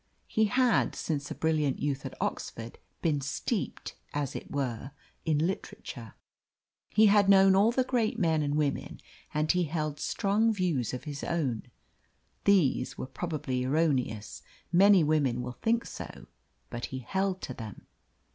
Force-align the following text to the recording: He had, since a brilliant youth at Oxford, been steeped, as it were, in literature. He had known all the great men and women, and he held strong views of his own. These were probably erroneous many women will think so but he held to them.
He 0.27 0.45
had, 0.45 0.95
since 0.95 1.29
a 1.29 1.35
brilliant 1.35 1.77
youth 1.77 2.07
at 2.07 2.19
Oxford, 2.19 2.79
been 3.03 3.21
steeped, 3.21 3.93
as 4.15 4.35
it 4.35 4.49
were, 4.49 4.93
in 5.25 5.37
literature. 5.45 6.15
He 6.89 7.05
had 7.05 7.29
known 7.29 7.53
all 7.55 7.71
the 7.71 7.83
great 7.83 8.17
men 8.17 8.41
and 8.41 8.55
women, 8.55 8.99
and 9.31 9.51
he 9.51 9.65
held 9.65 9.99
strong 9.99 10.51
views 10.51 10.91
of 10.95 11.03
his 11.03 11.23
own. 11.23 11.67
These 12.45 12.97
were 12.97 13.05
probably 13.05 13.63
erroneous 13.63 14.41
many 14.71 15.03
women 15.03 15.43
will 15.43 15.59
think 15.61 15.85
so 15.85 16.25
but 16.71 16.85
he 16.85 16.97
held 16.97 17.39
to 17.43 17.53
them. 17.53 17.85